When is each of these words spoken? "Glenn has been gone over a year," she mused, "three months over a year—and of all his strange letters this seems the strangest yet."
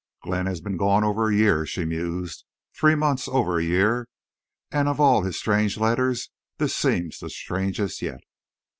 "Glenn 0.23 0.47
has 0.47 0.61
been 0.61 0.77
gone 0.77 1.03
over 1.03 1.29
a 1.29 1.35
year," 1.35 1.63
she 1.63 1.85
mused, 1.85 2.43
"three 2.75 2.95
months 2.95 3.27
over 3.27 3.59
a 3.59 3.63
year—and 3.63 4.87
of 4.87 4.99
all 4.99 5.21
his 5.21 5.37
strange 5.37 5.77
letters 5.77 6.31
this 6.57 6.75
seems 6.75 7.19
the 7.19 7.29
strangest 7.29 8.01
yet." 8.01 8.21